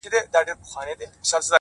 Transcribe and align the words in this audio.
•نو 0.03 0.09
گراني 0.11 0.29
تاته 0.33 0.53
وايم، 0.71 1.49